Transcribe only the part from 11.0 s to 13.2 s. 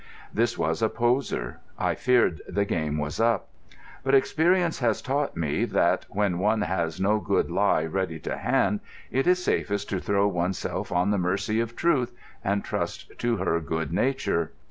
the mercy of Truth and trust